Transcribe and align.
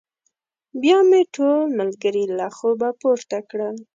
بيا 0.81 0.97
مې 1.09 1.21
ټول 1.35 1.57
ملګري 1.79 2.25
له 2.37 2.47
خوبه 2.57 2.89
پورته 3.01 3.37
کړل. 3.49 3.75